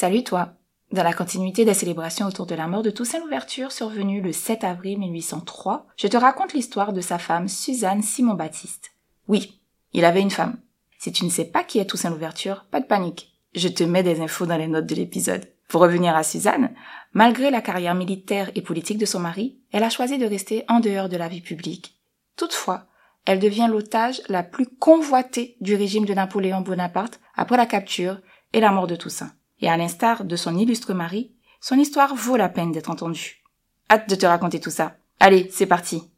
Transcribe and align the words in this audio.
Salut 0.00 0.24
toi 0.24 0.54
Dans 0.92 1.02
la 1.02 1.12
continuité 1.12 1.66
des 1.66 1.74
célébrations 1.74 2.26
autour 2.26 2.46
de 2.46 2.54
la 2.54 2.66
mort 2.66 2.82
de 2.82 2.88
Toussaint 2.88 3.18
Louverture 3.18 3.70
survenue 3.70 4.22
le 4.22 4.32
7 4.32 4.64
avril 4.64 4.98
1803, 4.98 5.88
je 5.94 6.08
te 6.08 6.16
raconte 6.16 6.54
l'histoire 6.54 6.94
de 6.94 7.02
sa 7.02 7.18
femme 7.18 7.48
Suzanne 7.48 8.00
Simon-Baptiste. 8.00 8.92
Oui, 9.28 9.60
il 9.92 10.06
avait 10.06 10.22
une 10.22 10.30
femme. 10.30 10.56
Si 10.98 11.12
tu 11.12 11.26
ne 11.26 11.28
sais 11.28 11.44
pas 11.44 11.64
qui 11.64 11.80
est 11.80 11.84
Toussaint 11.84 12.08
Louverture, 12.08 12.64
pas 12.70 12.80
de 12.80 12.86
panique. 12.86 13.34
Je 13.54 13.68
te 13.68 13.84
mets 13.84 14.02
des 14.02 14.22
infos 14.22 14.46
dans 14.46 14.56
les 14.56 14.68
notes 14.68 14.86
de 14.86 14.94
l'épisode. 14.94 15.52
Pour 15.68 15.82
revenir 15.82 16.16
à 16.16 16.22
Suzanne, 16.22 16.74
malgré 17.12 17.50
la 17.50 17.60
carrière 17.60 17.94
militaire 17.94 18.50
et 18.54 18.62
politique 18.62 18.96
de 18.96 19.04
son 19.04 19.20
mari, 19.20 19.60
elle 19.70 19.84
a 19.84 19.90
choisi 19.90 20.16
de 20.16 20.24
rester 20.24 20.64
en 20.68 20.80
dehors 20.80 21.10
de 21.10 21.18
la 21.18 21.28
vie 21.28 21.42
publique. 21.42 22.00
Toutefois, 22.36 22.86
elle 23.26 23.38
devient 23.38 23.68
l'otage 23.70 24.22
la 24.30 24.44
plus 24.44 24.66
convoitée 24.66 25.58
du 25.60 25.74
régime 25.74 26.06
de 26.06 26.14
Napoléon 26.14 26.62
Bonaparte 26.62 27.20
après 27.36 27.58
la 27.58 27.66
capture 27.66 28.18
et 28.54 28.60
la 28.60 28.72
mort 28.72 28.86
de 28.86 28.96
Toussaint. 28.96 29.32
Et 29.60 29.68
à 29.68 29.76
l'instar 29.76 30.24
de 30.24 30.36
son 30.36 30.56
illustre 30.56 30.94
mari, 30.94 31.32
son 31.60 31.78
histoire 31.78 32.14
vaut 32.14 32.36
la 32.36 32.48
peine 32.48 32.72
d'être 32.72 32.90
entendue. 32.90 33.42
Hâte 33.90 34.08
de 34.08 34.14
te 34.14 34.26
raconter 34.26 34.60
tout 34.60 34.70
ça. 34.70 34.96
Allez, 35.18 35.48
c'est 35.52 35.66
parti. 35.66 36.10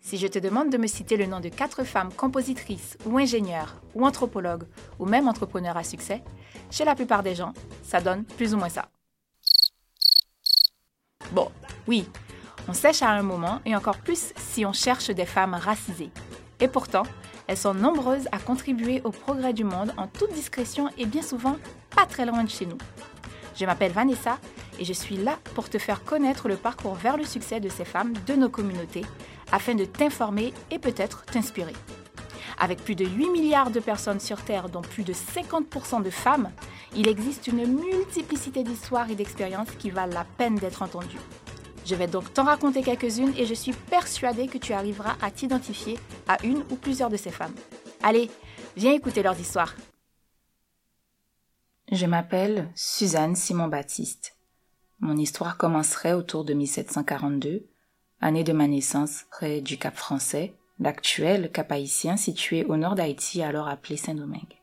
Si 0.00 0.18
je 0.18 0.26
te 0.28 0.38
demande 0.38 0.70
de 0.70 0.78
me 0.78 0.86
citer 0.86 1.16
le 1.16 1.26
nom 1.26 1.40
de 1.40 1.48
quatre 1.48 1.82
femmes 1.82 2.12
compositrices 2.12 2.96
ou 3.06 3.18
ingénieures 3.18 3.74
ou 3.94 4.06
anthropologues 4.06 4.66
ou 4.98 5.04
même 5.04 5.26
entrepreneurs 5.26 5.76
à 5.76 5.82
succès, 5.82 6.22
chez 6.70 6.84
la 6.84 6.94
plupart 6.94 7.22
des 7.24 7.34
gens, 7.34 7.52
ça 7.82 8.00
donne 8.00 8.24
plus 8.24 8.54
ou 8.54 8.56
moins 8.56 8.68
ça. 8.68 8.88
Bon, 11.32 11.50
oui, 11.88 12.08
on 12.68 12.72
sèche 12.72 13.02
à 13.02 13.10
un 13.10 13.22
moment 13.22 13.60
et 13.64 13.74
encore 13.74 13.98
plus 13.98 14.32
si 14.36 14.64
on 14.64 14.72
cherche 14.72 15.10
des 15.10 15.26
femmes 15.26 15.54
racisées. 15.54 16.10
Et 16.60 16.68
pourtant, 16.68 17.04
elles 17.46 17.56
sont 17.56 17.74
nombreuses 17.74 18.28
à 18.32 18.38
contribuer 18.38 19.02
au 19.04 19.10
progrès 19.10 19.52
du 19.52 19.64
monde 19.64 19.92
en 19.96 20.06
toute 20.06 20.32
discrétion 20.32 20.88
et 20.98 21.06
bien 21.06 21.22
souvent 21.22 21.56
pas 21.94 22.06
très 22.06 22.26
loin 22.26 22.44
de 22.44 22.50
chez 22.50 22.66
nous. 22.66 22.78
Je 23.54 23.64
m'appelle 23.64 23.92
Vanessa 23.92 24.38
et 24.78 24.84
je 24.84 24.92
suis 24.92 25.16
là 25.16 25.38
pour 25.54 25.70
te 25.70 25.78
faire 25.78 26.04
connaître 26.04 26.48
le 26.48 26.56
parcours 26.56 26.94
vers 26.94 27.16
le 27.16 27.24
succès 27.24 27.60
de 27.60 27.68
ces 27.68 27.84
femmes 27.84 28.12
de 28.26 28.34
nos 28.34 28.50
communautés 28.50 29.04
afin 29.52 29.74
de 29.74 29.84
t'informer 29.84 30.52
et 30.70 30.78
peut-être 30.78 31.24
t'inspirer. 31.24 31.72
Avec 32.58 32.82
plus 32.82 32.94
de 32.94 33.04
8 33.04 33.30
milliards 33.30 33.70
de 33.70 33.80
personnes 33.80 34.20
sur 34.20 34.42
Terre, 34.42 34.68
dont 34.68 34.82
plus 34.82 35.04
de 35.04 35.12
50% 35.12 36.02
de 36.02 36.10
femmes, 36.10 36.50
il 36.94 37.06
existe 37.06 37.46
une 37.46 37.66
multiplicité 37.66 38.62
d'histoires 38.62 39.10
et 39.10 39.14
d'expériences 39.14 39.70
qui 39.78 39.90
valent 39.90 40.14
la 40.14 40.24
peine 40.24 40.56
d'être 40.56 40.82
entendues. 40.82 41.18
Je 41.86 41.94
vais 41.94 42.08
donc 42.08 42.34
t'en 42.34 42.42
raconter 42.42 42.82
quelques-unes 42.82 43.32
et 43.36 43.46
je 43.46 43.54
suis 43.54 43.72
persuadée 43.72 44.48
que 44.48 44.58
tu 44.58 44.72
arriveras 44.72 45.16
à 45.22 45.30
t'identifier 45.30 45.98
à 46.26 46.44
une 46.44 46.64
ou 46.70 46.74
plusieurs 46.74 47.10
de 47.10 47.16
ces 47.16 47.30
femmes. 47.30 47.54
Allez, 48.02 48.28
viens 48.76 48.92
écouter 48.92 49.22
leurs 49.22 49.38
histoires. 49.38 49.74
Je 51.92 52.06
m'appelle 52.06 52.68
Suzanne 52.74 53.36
Simon-Baptiste. 53.36 54.34
Mon 54.98 55.16
histoire 55.16 55.56
commencerait 55.56 56.12
autour 56.12 56.44
de 56.44 56.54
1742 56.54 57.68
année 58.20 58.44
de 58.44 58.52
ma 58.52 58.66
naissance 58.66 59.24
près 59.30 59.60
du 59.60 59.78
Cap 59.78 59.94
français, 59.94 60.54
l'actuel 60.80 61.52
Cap 61.52 61.70
haïtien 61.70 62.16
situé 62.16 62.64
au 62.64 62.76
nord 62.76 62.94
d'Haïti 62.94 63.42
alors 63.42 63.68
appelé 63.68 63.96
Saint-Domingue. 63.96 64.60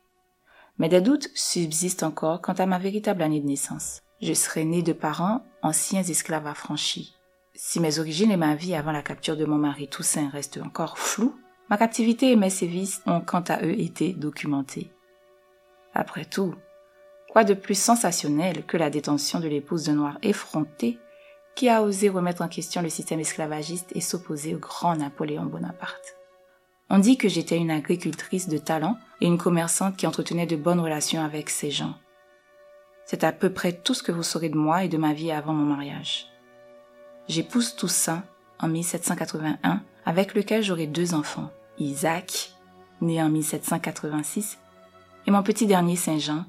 Mais 0.78 0.88
des 0.88 1.00
doutes 1.00 1.30
subsistent 1.34 2.02
encore 2.02 2.42
quant 2.42 2.52
à 2.52 2.66
ma 2.66 2.78
véritable 2.78 3.22
année 3.22 3.40
de 3.40 3.46
naissance. 3.46 4.02
Je 4.20 4.34
serais 4.34 4.64
né 4.64 4.82
de 4.82 4.92
parents 4.92 5.42
anciens 5.62 6.02
esclaves 6.02 6.46
affranchis. 6.46 7.13
Si 7.56 7.78
mes 7.78 8.00
origines 8.00 8.32
et 8.32 8.36
ma 8.36 8.56
vie 8.56 8.74
avant 8.74 8.90
la 8.90 9.02
capture 9.02 9.36
de 9.36 9.44
mon 9.44 9.58
mari 9.58 9.86
Toussaint 9.86 10.28
restent 10.28 10.58
encore 10.58 10.98
floues, 10.98 11.38
ma 11.70 11.78
captivité 11.78 12.32
et 12.32 12.36
mes 12.36 12.50
sévices 12.50 13.00
ont 13.06 13.20
quant 13.20 13.44
à 13.46 13.62
eux 13.64 13.78
été 13.78 14.12
documentés. 14.12 14.90
Après 15.94 16.24
tout, 16.24 16.56
quoi 17.30 17.44
de 17.44 17.54
plus 17.54 17.78
sensationnel 17.78 18.66
que 18.66 18.76
la 18.76 18.90
détention 18.90 19.38
de 19.38 19.46
l'épouse 19.46 19.84
d'un 19.84 19.94
noir 19.94 20.18
effronté 20.22 20.98
qui 21.54 21.68
a 21.68 21.84
osé 21.84 22.08
remettre 22.08 22.42
en 22.42 22.48
question 22.48 22.82
le 22.82 22.88
système 22.88 23.20
esclavagiste 23.20 23.92
et 23.94 24.00
s'opposer 24.00 24.56
au 24.56 24.58
grand 24.58 24.96
Napoléon 24.96 25.44
Bonaparte? 25.44 26.16
On 26.90 26.98
dit 26.98 27.16
que 27.16 27.28
j'étais 27.28 27.56
une 27.56 27.70
agricultrice 27.70 28.48
de 28.48 28.58
talent 28.58 28.98
et 29.20 29.26
une 29.26 29.38
commerçante 29.38 29.96
qui 29.96 30.08
entretenait 30.08 30.46
de 30.46 30.56
bonnes 30.56 30.80
relations 30.80 31.22
avec 31.22 31.50
ces 31.50 31.70
gens. 31.70 31.94
C'est 33.04 33.22
à 33.22 33.30
peu 33.30 33.52
près 33.52 33.72
tout 33.72 33.94
ce 33.94 34.02
que 34.02 34.12
vous 34.12 34.24
saurez 34.24 34.48
de 34.48 34.58
moi 34.58 34.82
et 34.82 34.88
de 34.88 34.98
ma 34.98 35.12
vie 35.12 35.30
avant 35.30 35.52
mon 35.52 35.76
mariage. 35.76 36.33
J'épouse 37.26 37.74
Toussaint 37.74 38.22
en 38.60 38.68
1781, 38.68 39.82
avec 40.04 40.34
lequel 40.34 40.62
j'aurai 40.62 40.86
deux 40.86 41.14
enfants, 41.14 41.50
Isaac, 41.78 42.52
né 43.00 43.22
en 43.22 43.30
1786, 43.30 44.58
et 45.26 45.30
mon 45.30 45.42
petit 45.42 45.66
dernier 45.66 45.96
Saint-Jean, 45.96 46.44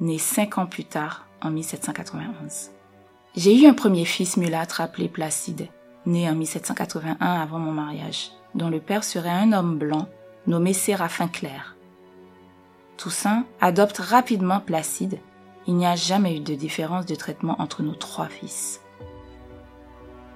né 0.00 0.18
cinq 0.18 0.58
ans 0.58 0.66
plus 0.66 0.84
tard 0.84 1.26
en 1.42 1.50
1791. 1.50 2.70
J'ai 3.36 3.60
eu 3.60 3.66
un 3.66 3.74
premier 3.74 4.04
fils 4.04 4.36
mulâtre 4.36 4.80
appelé 4.80 5.08
Placide, 5.08 5.68
né 6.06 6.30
en 6.30 6.34
1781 6.34 7.18
avant 7.20 7.58
mon 7.58 7.72
mariage, 7.72 8.30
dont 8.54 8.70
le 8.70 8.80
père 8.80 9.02
serait 9.02 9.28
un 9.28 9.52
homme 9.52 9.78
blanc 9.78 10.08
nommé 10.46 10.72
Séraphin 10.72 11.28
Clair. 11.28 11.76
Toussaint 12.96 13.44
adopte 13.60 13.98
rapidement 13.98 14.60
Placide. 14.60 15.18
Il 15.66 15.74
n'y 15.74 15.86
a 15.86 15.96
jamais 15.96 16.36
eu 16.36 16.40
de 16.40 16.54
différence 16.54 17.04
de 17.04 17.14
traitement 17.14 17.60
entre 17.60 17.82
nos 17.82 17.94
trois 17.94 18.28
fils. 18.28 18.80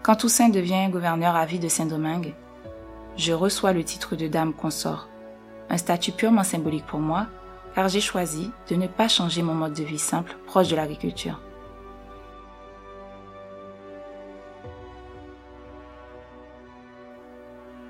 Quand 0.03 0.17
Toussaint 0.17 0.49
devient 0.49 0.89
gouverneur 0.91 1.37
à 1.37 1.47
vie 1.47 1.61
de 1.61 1.69
Saint-Domingue, 1.69 2.35
je 3.17 3.33
reçois 3.33 3.73
le 3.73 3.85
titre 3.85 4.17
de 4.17 4.27
dame 4.27 4.53
consort, 4.53 5.09
un 5.71 5.77
statut 5.77 6.11
purement 6.11 6.43
symbolique 6.43 6.87
pour 6.87 6.99
moi, 6.99 7.29
car 7.77 7.89
j'ai 7.89 8.01
choisi 8.01 8.51
de 8.69 8.75
ne 8.75 8.89
pas 8.89 9.07
changer 9.07 9.43
mon 9.43 9.55
mode 9.55 9.75
de 9.75 9.85
vie 9.85 10.01
simple 10.01 10.37
proche 10.47 10.67
de 10.69 10.75
l'agriculture. 10.75 11.41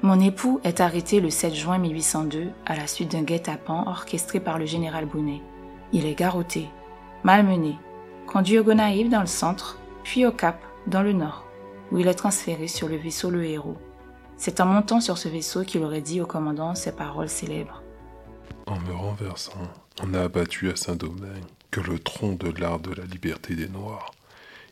Mon 0.02 0.20
époux 0.20 0.60
est 0.64 0.82
arrêté 0.82 1.18
le 1.20 1.30
7 1.30 1.54
juin 1.54 1.78
1802 1.78 2.50
à 2.66 2.76
la 2.76 2.86
suite 2.86 3.12
d'un 3.12 3.22
guet-apens 3.22 3.84
orchestré 3.86 4.38
par 4.38 4.58
le 4.58 4.66
général 4.66 5.06
Bounet. 5.06 5.40
Il 5.94 6.04
est 6.04 6.14
garrotté, 6.14 6.68
malmené, 7.22 7.78
conduit 8.26 8.58
au 8.58 8.64
Gonaïve 8.64 9.08
dans 9.08 9.20
le 9.20 9.26
centre, 9.26 9.78
puis 10.04 10.26
au 10.26 10.32
Cap, 10.32 10.60
dans 10.86 11.02
le 11.02 11.12
nord, 11.12 11.46
où 11.92 11.98
il 11.98 12.08
est 12.08 12.14
transféré 12.14 12.66
sur 12.66 12.88
le 12.88 12.96
vaisseau 12.96 13.30
Le 13.30 13.44
Héros. 13.44 13.76
C'est 14.36 14.60
en 14.60 14.66
montant 14.66 15.00
sur 15.00 15.18
ce 15.18 15.28
vaisseau 15.28 15.62
qu'il 15.62 15.84
aurait 15.84 16.00
dit 16.00 16.20
au 16.20 16.26
commandant 16.26 16.74
ces 16.74 16.92
paroles 16.92 17.28
célèbres. 17.28 17.82
En 18.66 18.80
me 18.80 18.92
renversant, 18.92 19.68
on 20.02 20.14
a 20.14 20.22
abattu 20.22 20.70
à 20.70 20.76
Saint-Domingue 20.76 21.44
que 21.70 21.80
le 21.80 21.98
tronc 21.98 22.32
de 22.32 22.50
l'arbre 22.58 22.90
de 22.90 22.94
la 22.94 23.04
liberté 23.04 23.54
des 23.54 23.68
Noirs. 23.68 24.10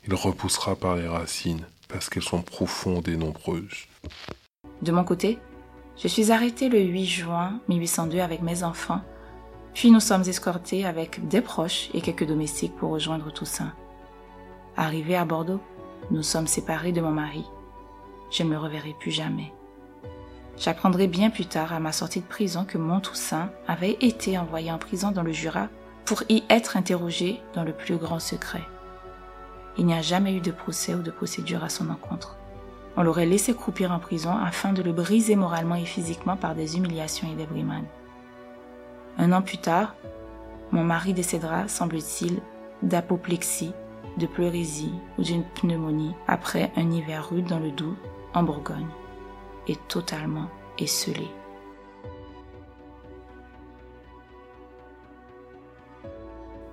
Il 0.07 0.15
repoussera 0.15 0.75
par 0.75 0.97
les 0.97 1.07
racines, 1.07 1.67
parce 1.89 2.09
qu'elles 2.09 2.23
sont 2.23 2.43
profondes 2.43 3.09
et 3.09 3.17
nombreuses. 3.17 3.87
De 4.81 4.93
mon 4.93 5.05
côté, 5.05 5.39
je 5.99 6.09
suis 6.09 6.33
arrêtée 6.33 6.71
le 6.71 6.81
8 6.81 7.05
juin 7.05 7.61
1802 7.69 8.21
avec 8.21 8.41
mes 8.41 8.63
enfants, 8.63 9.03
puis 9.75 9.91
nous 9.91 10.01
sommes 10.01 10.23
escortés 10.23 10.87
avec 10.87 11.29
des 11.29 11.43
proches 11.43 11.91
et 11.93 12.01
quelques 12.01 12.27
domestiques 12.27 12.77
pour 12.77 12.93
rejoindre 12.93 13.31
Toussaint. 13.31 13.73
Arrivés 14.77 15.17
à 15.17 15.27
Bordeaux, 15.27 15.61
nous 16.11 16.23
sommes 16.23 16.47
séparés 16.47 16.93
de 16.93 17.01
mon 17.01 17.11
mari. 17.11 17.45
Je 18.31 18.43
ne 18.43 18.49
me 18.49 18.59
reverrai 18.59 18.95
plus 18.99 19.11
jamais. 19.11 19.53
J'apprendrai 20.57 21.07
bien 21.07 21.31
plus 21.31 21.47
tard 21.47 21.73
à 21.73 21.81
ma 21.81 21.93
sortie 21.93 22.21
de 22.21 22.27
prison 22.27 22.65
que 22.65 22.79
mon 22.79 23.01
Toussaint 23.01 23.51
avait 23.67 23.97
été 24.01 24.37
envoyé 24.37 24.71
en 24.71 24.79
prison 24.79 25.11
dans 25.11 25.23
le 25.23 25.33
Jura 25.33 25.69
pour 26.05 26.23
y 26.29 26.45
être 26.51 26.77
interrogé 26.77 27.41
dans 27.55 27.65
le 27.65 27.73
plus 27.73 27.97
grand 27.97 28.19
secret. 28.19 28.63
Il 29.79 29.87
n'y 29.87 29.95
a 29.95 30.03
jamais 30.03 30.35
eu 30.35 30.41
de 30.41 30.51
procès 30.51 30.95
ou 30.95 31.03
de 31.03 31.11
procédure 31.11 31.65
à 31.65 31.69
son 31.69 31.89
encontre. 31.89 32.37
On 32.97 33.03
l'aurait 33.03 33.27
laissé 33.27 33.55
croupir 33.55 33.93
en 33.93 33.99
prison 33.99 34.37
afin 34.37 34.73
de 34.73 34.83
le 34.83 34.93
briser 34.93 35.37
moralement 35.37 35.77
et 35.77 35.85
physiquement 35.85 36.37
par 36.37 36.55
des 36.55 36.77
humiliations 36.77 37.29
et 37.33 37.37
des 37.37 37.47
brimades. 37.47 37.87
Un 39.17 39.33
an 39.33 39.43
plus 39.43 39.59
tard, 39.59 39.95
mon 40.73 40.85
mari 40.85 41.15
décédera, 41.15 41.69
semble-t-il, 41.69 42.41
d'apoplexie, 42.83 43.73
de 44.17 44.27
pleurésie 44.27 44.95
ou 45.19 45.23
d'une 45.23 45.45
pneumonie 45.45 46.15
après 46.27 46.73
un 46.77 46.91
hiver 46.91 47.29
rude 47.31 47.47
dans 47.47 47.59
le 47.59 47.71
Doubs, 47.71 47.97
en 48.35 48.43
Bourgogne, 48.43 48.89
et 49.67 49.77
totalement 49.89 50.49
esselé. 50.79 51.29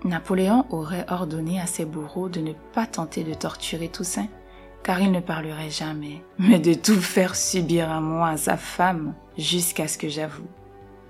Napoléon 0.03 0.65
aurait 0.69 1.05
ordonné 1.09 1.59
à 1.59 1.65
ses 1.65 1.85
bourreaux 1.85 2.29
de 2.29 2.39
ne 2.39 2.53
pas 2.73 2.85
tenter 2.85 3.23
de 3.23 3.33
torturer 3.33 3.89
Toussaint 3.89 4.27
car 4.87 5.01
il 5.01 5.11
ne 5.11 5.19
parlerait 5.19 5.69
jamais, 5.69 6.23
mais 6.39 6.59
de 6.59 6.73
tout 6.73 7.01
faire 7.01 7.35
subir 7.35 7.91
à 7.91 7.99
moi, 7.99 8.29
à 8.29 8.37
sa 8.37 8.55
femme, 8.55 9.15
jusqu'à 9.37 9.85
ce 9.89 9.97
que 9.97 10.07
j'avoue. 10.07 10.47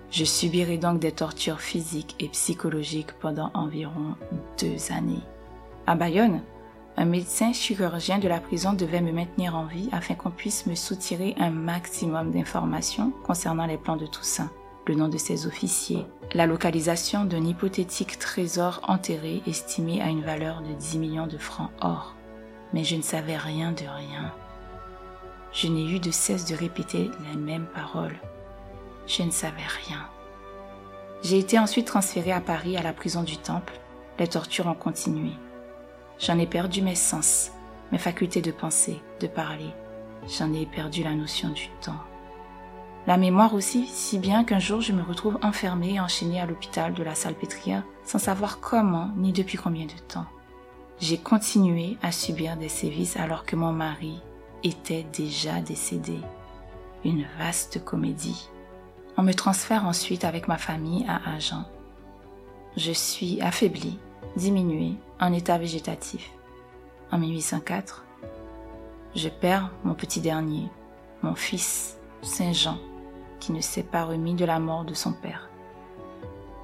Je 0.10 0.24
subirai 0.24 0.80
donc 0.80 1.00
des 1.00 1.12
tortures 1.12 1.60
physiques 1.60 2.16
et 2.20 2.30
psychologiques 2.30 3.14
pendant 3.20 3.52
environ 3.54 4.16
deux 4.60 4.92
années. 4.92 5.22
À 5.90 5.96
Bayonne, 5.96 6.42
un 6.98 7.06
médecin 7.06 7.54
chirurgien 7.54 8.20
de 8.20 8.28
la 8.28 8.42
prison 8.42 8.74
devait 8.74 9.00
me 9.00 9.14
maintenir 9.14 9.56
en 9.56 9.64
vie 9.64 9.88
afin 9.94 10.16
qu'on 10.16 10.32
puisse 10.32 10.66
me 10.66 10.76
soutirer 10.76 11.34
un 11.40 11.50
maximum 11.50 12.32
d'informations 12.32 13.14
concernant 13.24 13.66
les 13.66 13.78
plans 13.78 13.96
de 13.96 14.06
Toussaint. 14.06 14.52
le 14.86 14.96
nom 14.96 15.08
de 15.08 15.18
ses 15.18 15.48
officiers, 15.48 16.06
la 16.34 16.46
localisation 16.46 17.24
d'un 17.24 17.46
hypothétique 17.46 18.20
trésor 18.20 18.82
enterré 18.84 19.42
estimé 19.48 20.02
à 20.02 20.08
une 20.08 20.24
valeur 20.24 20.62
de 20.62 20.74
10 20.74 20.98
millions 20.98 21.28
de 21.28 21.38
francs 21.38 21.72
or. 21.80 22.16
Mais 22.74 22.84
je 22.84 22.98
ne 22.98 23.02
savais 23.02 23.38
rien 23.38 23.72
de 23.72 23.84
rien. 23.84 24.34
Je 25.54 25.68
n'ai 25.68 25.90
eu 25.90 26.00
de 26.00 26.12
cesse 26.12 26.46
de 26.46 26.56
répéter 26.56 27.12
les 27.30 27.38
mêmes 27.38 27.68
paroles. 27.74 28.20
Je 29.08 29.24
ne 29.24 29.32
savais 29.32 29.68
rien. 29.86 30.06
J'ai 31.24 31.40
été 31.40 31.58
ensuite 31.60 31.88
transféré 31.88 32.34
à 32.34 32.42
Paris 32.42 32.76
à 32.76 32.84
la 32.84 32.94
prison 32.94 33.24
du 33.24 33.38
Temple. 33.38 33.80
Les 34.20 34.28
tortures 34.28 34.68
ont 34.68 34.74
continué. 34.74 35.32
J'en 36.20 36.40
ai 36.40 36.48
perdu 36.48 36.82
mes 36.82 36.96
sens, 36.96 37.52
mes 37.92 37.98
facultés 37.98 38.42
de 38.42 38.52
penser, 38.52 39.00
de 39.20 39.28
parler. 39.28 39.70
J'en 40.28 40.52
ai 40.54 40.66
perdu 40.66 41.04
la 41.04 41.14
notion 41.14 41.50
du 41.50 41.70
temps. 41.82 42.00
La 43.06 43.18
mémoire 43.18 43.54
aussi, 43.54 43.86
si 43.86 44.20
bien 44.20 44.44
qu'un 44.44 44.60
jour 44.60 44.82
je 44.82 44.92
me 44.92 45.04
retrouve 45.04 45.40
enfermée 45.42 45.94
et 45.94 46.00
enchaînée 46.00 46.42
à 46.42 46.46
l'hôpital 46.46 46.94
de 46.94 47.04
la 47.04 47.16
Salpêtrière 47.16 47.84
sans 48.04 48.20
savoir 48.20 48.60
comment 48.60 49.12
ni 49.16 49.32
depuis 49.32 49.58
combien 49.58 49.86
de 49.86 50.00
temps. 50.10 50.26
J'ai 51.00 51.18
continué 51.18 51.98
à 52.02 52.12
subir 52.12 52.58
des 52.58 52.70
sévices 52.70 53.16
alors 53.16 53.46
que 53.46 53.56
mon 53.56 53.72
mari 53.72 54.20
était 54.64 55.06
déjà 55.14 55.62
décédé. 55.62 56.18
Une 57.06 57.26
vaste 57.38 57.84
comédie. 57.86 58.50
On 59.16 59.24
me 59.24 59.34
transfère 59.34 59.86
ensuite 59.86 60.26
avec 60.26 60.48
ma 60.48 60.58
famille 60.58 61.06
à 61.08 61.36
Agen. 61.36 61.66
Je 62.76 62.92
suis 62.92 63.40
affaiblie, 63.42 64.00
diminuée, 64.36 64.96
en 65.20 65.34
état 65.34 65.58
végétatif. 65.58 66.32
En 67.12 67.18
1804, 67.18 68.06
je 69.16 69.30
perds 69.30 69.72
mon 69.84 69.94
petit 69.94 70.22
dernier, 70.22 70.70
mon 71.24 71.36
fils, 71.36 71.98
Saint 72.22 72.54
Jean, 72.54 72.78
qui 73.40 73.52
ne 73.52 73.62
s'est 73.62 73.84
pas 73.84 74.06
remis 74.06 74.36
de 74.36 74.46
la 74.46 74.60
mort 74.60 74.86
de 74.86 74.94
son 74.94 75.14
père. 75.14 75.50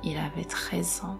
Il 0.03 0.17
avait 0.17 0.43
13 0.43 1.03
ans. 1.05 1.17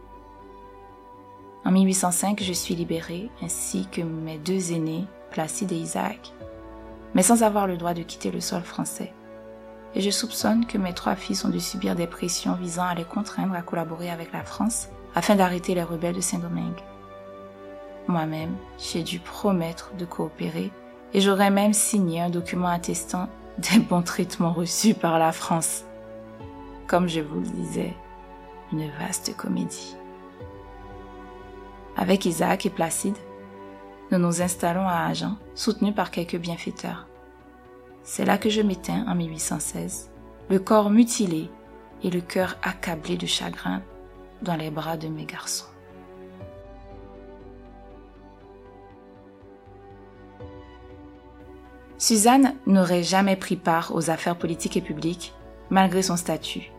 En 1.66 1.72
1805, 1.72 2.44
je 2.44 2.54
suis 2.54 2.76
libérée, 2.76 3.30
ainsi 3.42 3.88
que 3.88 4.02
mes 4.02 4.38
deux 4.38 4.74
aînés, 4.74 5.06
Placide 5.32 5.72
et 5.72 5.78
Isaac, 5.78 6.34
mais 7.16 7.24
sans 7.24 7.42
avoir 7.42 7.66
le 7.66 7.78
droit 7.78 7.94
de 7.94 8.04
quitter 8.04 8.30
le 8.30 8.42
sol 8.42 8.62
français 8.62 9.14
et 9.96 10.02
je 10.02 10.10
soupçonne 10.10 10.66
que 10.66 10.78
mes 10.78 10.94
trois 10.94 11.16
filles 11.16 11.40
ont 11.46 11.50
dû 11.50 11.60
subir 11.60 11.96
des 11.96 12.08
pressions 12.08 12.56
visant 12.56 12.84
à 12.84 12.96
les 12.96 13.04
contraindre 13.04 13.54
à 13.54 13.62
collaborer 13.62 14.10
avec 14.10 14.32
la 14.34 14.44
France 14.44 14.90
afin 15.16 15.36
d'arrêter 15.36 15.76
les 15.76 15.84
rebelles 15.84 16.16
de 16.16 16.22
Saint-Domingue. 16.22 16.82
Moi-même, 18.08 18.56
j'ai 18.78 19.04
dû 19.04 19.20
promettre 19.20 19.94
de 19.96 20.06
coopérer 20.06 20.72
et 21.14 21.22
j'aurais 21.22 21.52
même 21.52 21.74
signé 21.74 22.22
un 22.22 22.30
document 22.30 22.68
attestant 22.68 23.30
des 23.58 23.80
bons 23.80 24.02
traitements 24.02 24.52
reçus 24.52 24.94
par 24.94 25.20
la 25.20 25.32
France. 25.32 25.86
Comme 26.88 27.08
je 27.08 27.22
vous 27.22 27.40
le 27.40 27.48
disais, 27.48 27.94
une 28.72 28.90
vaste 29.00 29.36
comédie. 29.38 29.96
Avec 31.96 32.26
Isaac 32.26 32.66
et 32.66 32.70
Placide, 32.70 33.18
nous 34.12 34.18
nous 34.18 34.42
installons 34.42 34.88
à 34.88 35.06
Agen, 35.06 35.38
soutenus 35.56 35.96
par 35.96 36.12
quelques 36.12 36.38
bienfaiteurs. 36.38 37.08
C'est 38.04 38.26
là 38.26 38.38
que 38.38 38.50
je 38.50 38.62
m'éteins 38.62 39.06
en 39.08 39.16
1816, 39.16 40.12
le 40.50 40.60
corps 40.60 40.90
mutilé 40.90 41.50
et 42.04 42.10
le 42.10 42.22
cœur 42.22 42.58
accablé 42.64 43.16
de 43.16 43.26
chagrin 43.26 43.82
dans 44.42 44.56
les 44.56 44.72
bras 44.72 44.98
de 44.98 45.08
mes 45.08 45.26
garçons. 45.26 45.73
Suzanne 52.04 52.56
n'aurait 52.68 53.02
jamais 53.02 53.38
pris 53.38 53.56
part 53.56 53.94
aux 53.96 54.10
affaires 54.10 54.36
politiques 54.36 54.76
et 54.76 54.82
publiques, 54.82 55.34
malgré 55.70 56.02
son 56.02 56.18
statut. 56.18 56.70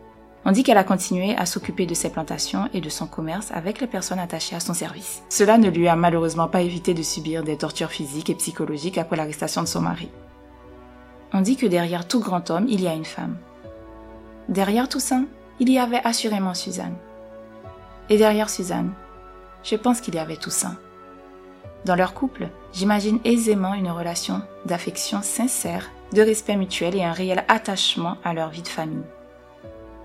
On 0.45 0.51
dit 0.51 0.61
qu'elle 0.61 0.77
a 0.77 0.83
continué 0.83 1.35
à 1.35 1.47
s'occuper 1.47 1.87
de 1.87 1.95
ses 1.95 2.11
plantations 2.11 2.69
et 2.75 2.79
de 2.79 2.89
son 2.89 3.07
commerce 3.07 3.49
avec 3.51 3.81
les 3.81 3.87
personnes 3.87 4.19
attachées 4.19 4.55
à 4.55 4.59
son 4.59 4.75
service. 4.75 5.23
Cela 5.29 5.57
ne 5.57 5.71
lui 5.71 5.87
a 5.87 5.95
malheureusement 5.95 6.47
pas 6.47 6.61
évité 6.61 6.93
de 6.93 7.01
subir 7.01 7.43
des 7.43 7.57
tortures 7.57 7.89
physiques 7.89 8.29
et 8.29 8.35
psychologiques 8.35 8.99
après 8.99 9.15
l'arrestation 9.15 9.63
de 9.63 9.67
son 9.67 9.81
mari. 9.81 10.11
On 11.33 11.41
dit 11.41 11.55
que 11.55 11.65
derrière 11.65 12.07
tout 12.07 12.19
grand 12.19 12.51
homme, 12.51 12.67
il 12.69 12.81
y 12.81 12.87
a 12.87 12.93
une 12.93 13.03
femme. 13.03 13.37
Derrière 14.47 14.87
ça, 14.99 15.21
il 15.59 15.71
y 15.71 15.79
avait 15.79 16.01
assurément 16.03 16.53
Suzanne. 16.53 16.97
Et 18.11 18.19
derrière 18.19 18.51
Suzanne, 18.51 18.93
je 19.63 19.75
pense 19.75 20.01
qu'il 20.01 20.13
y 20.13 20.19
avait 20.19 20.37
Toussaint. 20.37 20.77
Dans 21.83 21.95
leur 21.95 22.13
couple, 22.13 22.49
j'imagine 22.75 23.19
aisément 23.23 23.73
une 23.73 23.89
relation 23.89 24.41
d'affection 24.65 25.21
sincère, 25.21 25.89
de 26.13 26.21
respect 26.21 26.57
mutuel 26.57 26.95
et 26.95 27.03
un 27.03 27.13
réel 27.13 27.45
attachement 27.47 28.17
à 28.23 28.33
leur 28.33 28.49
vie 28.49 28.61
de 28.61 28.67
famille. 28.67 29.05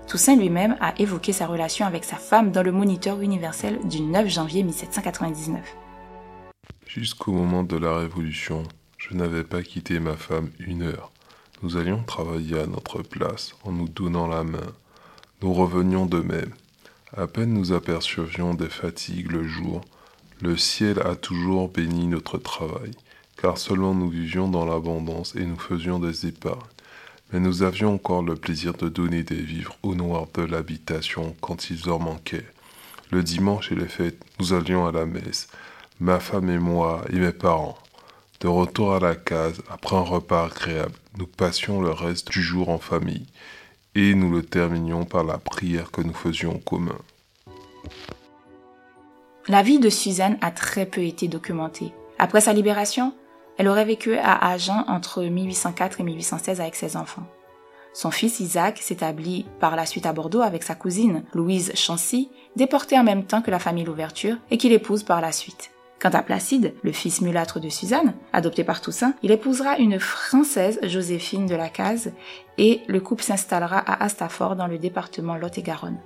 Toussaint 0.07 0.35
lui-même 0.35 0.77
a 0.81 0.99
évoqué 0.99 1.31
sa 1.33 1.47
relation 1.47 1.85
avec 1.85 2.03
sa 2.03 2.15
femme 2.15 2.51
dans 2.51 2.63
le 2.63 2.71
Moniteur 2.71 3.21
universel 3.21 3.79
du 3.87 4.01
9 4.01 4.27
janvier 4.27 4.63
1799. 4.63 5.61
Jusqu'au 6.87 7.31
moment 7.31 7.63
de 7.63 7.77
la 7.77 7.97
Révolution, 7.97 8.63
je 8.97 9.15
n'avais 9.15 9.43
pas 9.43 9.63
quitté 9.63 9.99
ma 9.99 10.15
femme 10.15 10.49
une 10.59 10.83
heure. 10.83 11.11
Nous 11.63 11.77
allions 11.77 12.03
travailler 12.03 12.59
à 12.59 12.67
notre 12.67 13.03
place 13.03 13.53
en 13.63 13.71
nous 13.71 13.87
donnant 13.87 14.27
la 14.27 14.43
main. 14.43 14.73
Nous 15.41 15.53
revenions 15.53 16.05
de 16.05 16.19
même. 16.19 16.53
À 17.15 17.27
peine 17.27 17.53
nous 17.53 17.71
apercevions 17.71 18.53
des 18.53 18.69
fatigues 18.69 19.31
le 19.31 19.47
jour, 19.47 19.81
le 20.41 20.57
ciel 20.57 20.99
a 21.05 21.15
toujours 21.15 21.69
béni 21.69 22.07
notre 22.07 22.39
travail, 22.39 22.91
car 23.37 23.59
seulement 23.59 23.93
nous 23.93 24.09
vivions 24.09 24.47
dans 24.47 24.65
l'abondance 24.65 25.35
et 25.35 25.45
nous 25.45 25.59
faisions 25.59 25.99
des 25.99 26.25
épargnes. 26.25 26.59
Mais 27.31 27.39
nous 27.39 27.61
avions 27.61 27.93
encore 27.93 28.23
le 28.23 28.35
plaisir 28.35 28.73
de 28.73 28.89
donner 28.89 29.23
des 29.23 29.41
vivres 29.41 29.77
aux 29.83 29.93
noirs 29.93 30.27
de 30.33 30.41
l'habitation 30.41 31.35
quand 31.41 31.69
ils 31.69 31.89
en 31.89 31.99
manquaient. 31.99 32.47
Le 33.11 33.21
dimanche 33.21 33.71
et 33.71 33.75
les 33.75 33.87
fêtes, 33.87 34.19
nous 34.39 34.53
allions 34.53 34.87
à 34.87 34.91
la 34.91 35.05
messe, 35.05 35.47
ma 35.99 36.19
femme 36.19 36.49
et 36.49 36.59
moi 36.59 37.05
et 37.11 37.17
mes 37.17 37.31
parents. 37.31 37.77
De 38.39 38.47
retour 38.47 38.95
à 38.95 38.99
la 38.99 39.15
case, 39.15 39.61
après 39.69 39.95
un 39.95 40.01
repas 40.01 40.45
agréable, 40.47 40.95
nous 41.17 41.27
passions 41.27 41.81
le 41.81 41.91
reste 41.91 42.31
du 42.31 42.41
jour 42.41 42.69
en 42.69 42.79
famille, 42.79 43.27
et 43.93 44.15
nous 44.15 44.31
le 44.31 44.41
terminions 44.41 45.05
par 45.05 45.23
la 45.23 45.37
prière 45.37 45.91
que 45.91 46.01
nous 46.01 46.13
faisions 46.13 46.55
en 46.55 46.59
commun. 46.59 46.97
La 49.47 49.63
vie 49.63 49.79
de 49.79 49.89
Suzanne 49.89 50.37
a 50.41 50.51
très 50.51 50.85
peu 50.85 51.01
été 51.01 51.27
documentée. 51.27 51.93
Après 52.19 52.41
sa 52.41 52.53
libération, 52.53 53.13
elle 53.57 53.67
aurait 53.67 53.85
vécu 53.85 54.15
à 54.15 54.51
Agen 54.51 54.85
entre 54.87 55.23
1804 55.23 55.99
et 55.99 56.03
1816 56.03 56.61
avec 56.61 56.75
ses 56.75 56.95
enfants. 56.95 57.25
Son 57.91 58.11
fils 58.11 58.39
Isaac 58.39 58.77
s'établit 58.77 59.47
par 59.59 59.75
la 59.75 59.87
suite 59.87 60.05
à 60.05 60.13
Bordeaux 60.13 60.41
avec 60.41 60.61
sa 60.61 60.75
cousine 60.75 61.23
Louise 61.33 61.71
Chancy, 61.73 62.29
déportée 62.55 62.99
en 62.99 63.03
même 63.03 63.25
temps 63.25 63.41
que 63.41 63.49
la 63.49 63.57
famille 63.57 63.83
Louverture 63.83 64.37
et 64.51 64.57
qu'il 64.57 64.73
épouse 64.73 65.01
par 65.01 65.21
la 65.21 65.31
suite. 65.31 65.71
Quant 65.99 66.09
à 66.09 66.21
Placide, 66.21 66.75
le 66.83 66.91
fils 66.91 67.21
mulâtre 67.21 67.59
de 67.59 67.69
Suzanne, 67.69 68.13
adopté 68.33 68.63
par 68.63 68.79
Toussaint, 68.79 69.15
il 69.23 69.31
épousera 69.31 69.77
une 69.77 69.99
Française, 69.99 70.79
Joséphine 70.83 71.47
de 71.47 71.55
la 71.55 71.69
Case, 71.69 72.13
et 72.59 72.81
le 72.87 73.01
couple 73.01 73.23
s'installera 73.23 73.79
à 73.79 74.03
Astafort 74.03 74.55
dans 74.55 74.67
le 74.67 74.77
département 74.77 75.35
Lot-et-Garonne. 75.35 75.99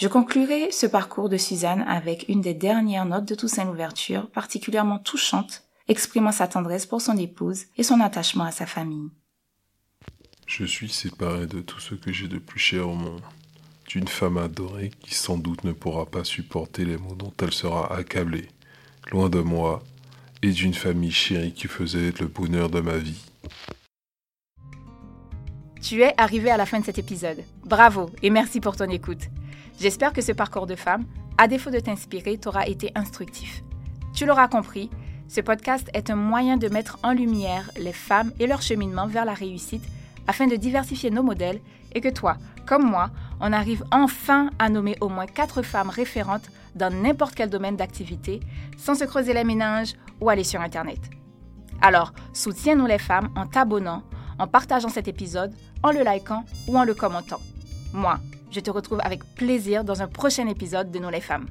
Je 0.00 0.08
conclurai 0.08 0.72
ce 0.72 0.86
parcours 0.86 1.28
de 1.28 1.36
Suzanne 1.36 1.82
avec 1.82 2.24
une 2.28 2.40
des 2.40 2.54
dernières 2.54 3.04
notes 3.04 3.26
de 3.26 3.34
Toussaint 3.34 3.66
Louverture, 3.66 4.30
particulièrement 4.30 4.98
touchante, 4.98 5.64
exprimant 5.88 6.32
sa 6.32 6.48
tendresse 6.48 6.86
pour 6.86 7.02
son 7.02 7.18
épouse 7.18 7.66
et 7.76 7.82
son 7.82 8.00
attachement 8.00 8.44
à 8.44 8.50
sa 8.50 8.64
famille. 8.64 9.10
Je 10.46 10.64
suis 10.64 10.88
séparé 10.88 11.46
de 11.46 11.60
tout 11.60 11.80
ce 11.80 11.94
que 11.94 12.12
j'ai 12.12 12.28
de 12.28 12.38
plus 12.38 12.58
cher 12.58 12.88
au 12.88 12.94
monde 12.94 13.20
d'une 13.88 14.08
femme 14.08 14.38
adorée 14.38 14.90
qui 15.00 15.14
sans 15.14 15.36
doute 15.36 15.64
ne 15.64 15.72
pourra 15.72 16.06
pas 16.06 16.24
supporter 16.24 16.86
les 16.86 16.96
mots 16.96 17.14
dont 17.14 17.34
elle 17.42 17.52
sera 17.52 17.94
accablée 17.94 18.48
loin 19.10 19.28
de 19.28 19.40
moi, 19.40 19.82
et 20.42 20.52
d'une 20.52 20.74
famille 20.74 21.12
chérie 21.12 21.52
qui 21.52 21.68
faisait 21.68 22.12
le 22.18 22.26
bonheur 22.26 22.70
de 22.70 22.80
ma 22.80 22.96
vie. 22.96 23.20
Tu 25.80 26.02
es 26.02 26.12
arrivé 26.18 26.50
à 26.50 26.58
la 26.58 26.66
fin 26.66 26.78
de 26.78 26.84
cet 26.84 26.98
épisode. 26.98 27.42
Bravo 27.64 28.10
et 28.22 28.28
merci 28.28 28.60
pour 28.60 28.76
ton 28.76 28.90
écoute. 28.90 29.30
J'espère 29.80 30.12
que 30.12 30.20
ce 30.20 30.32
parcours 30.32 30.66
de 30.66 30.74
femme, 30.74 31.06
à 31.38 31.48
défaut 31.48 31.70
de 31.70 31.80
t'inspirer, 31.80 32.36
t'aura 32.36 32.66
été 32.66 32.92
instructif. 32.94 33.62
Tu 34.12 34.26
l'auras 34.26 34.48
compris, 34.48 34.90
ce 35.26 35.40
podcast 35.40 35.88
est 35.94 36.10
un 36.10 36.16
moyen 36.16 36.58
de 36.58 36.68
mettre 36.68 36.98
en 37.02 37.12
lumière 37.12 37.70
les 37.78 37.94
femmes 37.94 38.30
et 38.38 38.46
leur 38.46 38.60
cheminement 38.60 39.06
vers 39.06 39.24
la 39.24 39.32
réussite 39.32 39.84
afin 40.26 40.46
de 40.46 40.56
diversifier 40.56 41.10
nos 41.10 41.22
modèles 41.22 41.60
et 41.94 42.02
que 42.02 42.10
toi, 42.10 42.36
comme 42.66 42.84
moi, 42.84 43.10
on 43.40 43.52
arrive 43.52 43.84
enfin 43.90 44.50
à 44.58 44.68
nommer 44.68 44.96
au 45.00 45.08
moins 45.08 45.26
quatre 45.26 45.62
femmes 45.62 45.88
référentes 45.88 46.50
dans 46.74 46.92
n'importe 46.92 47.34
quel 47.34 47.48
domaine 47.48 47.76
d'activité 47.76 48.40
sans 48.76 48.96
se 48.96 49.04
creuser 49.04 49.32
les 49.32 49.44
méninges 49.44 49.94
ou 50.20 50.28
aller 50.28 50.44
sur 50.44 50.60
Internet. 50.60 51.00
Alors, 51.80 52.12
soutiens-nous 52.34 52.86
les 52.86 52.98
femmes 52.98 53.30
en 53.34 53.46
t'abonnant, 53.46 54.02
en 54.40 54.46
partageant 54.46 54.88
cet 54.88 55.06
épisode, 55.06 55.52
en 55.82 55.92
le 55.92 56.02
likant 56.02 56.44
ou 56.66 56.76
en 56.76 56.84
le 56.84 56.94
commentant. 56.94 57.40
Moi, 57.92 58.18
je 58.50 58.60
te 58.60 58.70
retrouve 58.70 59.00
avec 59.04 59.22
plaisir 59.34 59.84
dans 59.84 60.02
un 60.02 60.08
prochain 60.08 60.48
épisode 60.48 60.90
de 60.90 60.98
Nous 60.98 61.10
les 61.10 61.20
femmes. 61.20 61.46